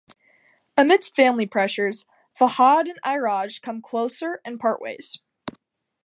Amidst 0.75 1.15
family 1.15 1.45
pressures 1.45 2.07
Fahad 2.35 2.89
and 2.89 2.99
Iraj 3.05 3.61
come 3.61 3.83
closer 3.83 4.41
and 4.43 4.59
part 4.59 4.81
ways. 4.81 5.19